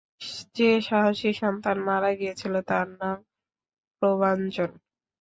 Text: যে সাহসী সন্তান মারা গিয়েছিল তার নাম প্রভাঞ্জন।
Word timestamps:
যে 0.55 0.69
সাহসী 0.87 1.31
সন্তান 1.41 1.77
মারা 1.87 2.11
গিয়েছিল 2.13 2.53
তার 2.69 2.87
নাম 2.99 3.17
প্রভাঞ্জন। 4.01 4.71